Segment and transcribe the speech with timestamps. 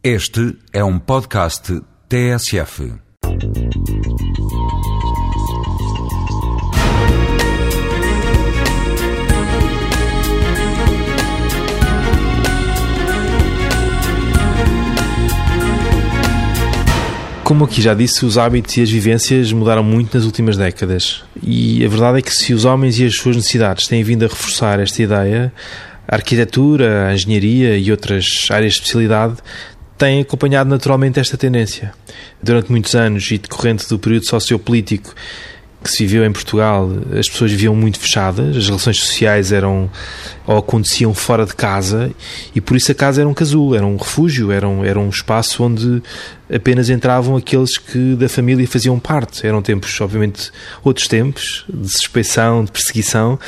[0.00, 2.92] Este é um podcast TSF.
[17.42, 21.24] Como aqui já disse, os hábitos e as vivências mudaram muito nas últimas décadas.
[21.42, 24.28] E a verdade é que se os homens e as suas necessidades têm vindo a
[24.28, 25.52] reforçar esta ideia,
[26.06, 29.38] a arquitetura, a engenharia e outras áreas de especialidade
[29.98, 31.92] têm acompanhado naturalmente esta tendência.
[32.42, 35.14] Durante muitos anos e decorrente do período sociopolítico
[35.82, 39.88] que se viveu em Portugal, as pessoas viviam muito fechadas, as relações sociais eram
[40.44, 42.10] ou aconteciam fora de casa
[42.54, 45.08] e por isso a casa era um casulo, era um refúgio, era um, era um
[45.08, 46.02] espaço onde
[46.52, 49.46] apenas entravam aqueles que da família faziam parte.
[49.46, 50.50] Eram tempos, obviamente,
[50.82, 53.38] outros tempos de suspeição, de perseguição,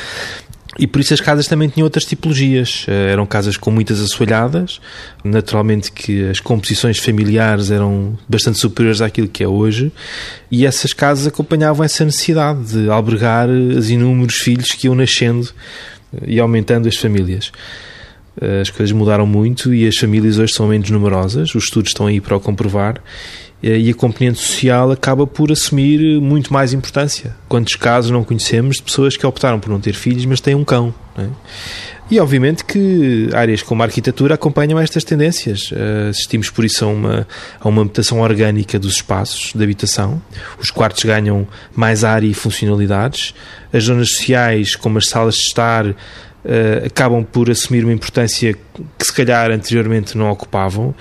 [0.79, 2.85] e por isso as casas também tinham outras tipologias.
[2.87, 4.79] Eh, eram casas com muitas assoalhadas,
[5.23, 9.91] naturalmente que as composições familiares eram bastante superiores àquilo que é hoje,
[10.49, 15.49] e essas casas acompanhavam essa necessidade de albergar os inúmeros filhos que iam nascendo
[16.25, 17.51] e aumentando as famílias.
[18.39, 22.07] Eh, as coisas mudaram muito e as famílias hoje são menos numerosas, os estudos estão
[22.07, 23.01] aí para o comprovar,
[23.61, 27.35] eh, e a componente social acaba por assumir muito mais importância.
[27.49, 30.63] Quantos casos não conhecemos de pessoas que optaram por não ter filhos, mas têm um
[30.63, 30.93] cão?
[31.17, 31.27] É?
[32.09, 35.69] E obviamente que áreas como a arquitetura acompanham estas tendências.
[35.71, 37.27] Eh, assistimos por isso a uma,
[37.59, 40.21] a uma mutação orgânica dos espaços de habitação.
[40.59, 43.33] Os quartos ganham mais área e funcionalidades.
[43.71, 45.95] As zonas sociais, como as salas de estar,
[46.43, 48.55] Uh, acabam por assumir uma importância
[48.97, 50.95] que se calhar anteriormente não ocupavam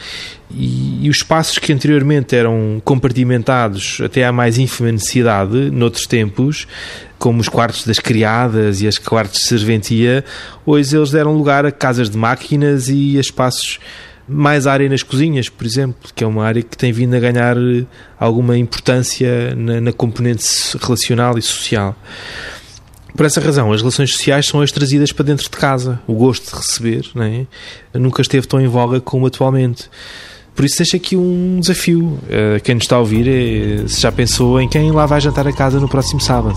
[0.55, 6.67] e, e, os espaços que anteriormente eram compartimentados até à mais ínfima necessidade, noutros tempos,
[7.19, 10.25] como os quartos das criadas e as quartos de serventia,
[10.67, 13.79] hoje eles deram lugar a casas de máquinas e a espaços
[14.27, 17.57] mais área nas cozinhas, por exemplo, que é uma área que tem vindo a ganhar
[18.19, 20.45] alguma importância na, na componente
[20.81, 21.97] relacional e social.
[23.17, 26.01] Por essa razão, as relações sociais são as trazidas para dentro de casa.
[26.07, 27.99] O gosto de receber é?
[27.99, 29.91] nunca esteve tão em voga como atualmente.
[30.55, 32.05] Por isso deixa aqui um desafio.
[32.05, 35.47] Uh, quem nos está a ouvir, é, se já pensou em quem lá vai jantar
[35.47, 36.57] a casa no próximo sábado.